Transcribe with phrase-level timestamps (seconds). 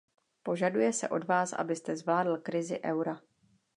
[0.43, 3.21] Požaduje se od vás, abyste zvládl krizi eura.